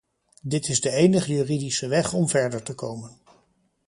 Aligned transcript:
Dit 0.43 0.67
is 0.67 0.81
de 0.81 0.89
enige 0.91 1.33
juridische 1.33 1.87
weg 1.87 2.13
om 2.13 2.29
verder 2.29 2.63
te 2.63 2.75
komen. 2.75 3.17